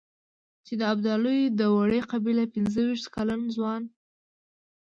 چې 0.65 0.73
د 0.79 0.81
ابدالیو 0.93 1.53
د 1.59 1.61
وړې 1.75 2.01
قبيلې 2.11 2.45
پنځه 2.55 2.79
وېشت 2.85 3.07
کلن 3.15 3.41
ځوان. 3.55 3.81